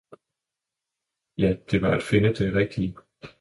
[1.37, 2.95] ja, det var at finde det rigtige!